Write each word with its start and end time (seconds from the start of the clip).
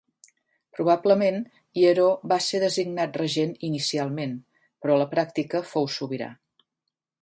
Probablement 0.77 1.37
Hieró 1.81 2.07
va 2.33 2.39
ser 2.47 2.63
designat 2.65 3.21
regent 3.23 3.55
inicialment 3.71 4.37
però 4.65 4.97
a 4.99 5.03
la 5.05 5.11
pràctica 5.17 5.67
fou 5.75 5.91
sobirà. 6.01 6.37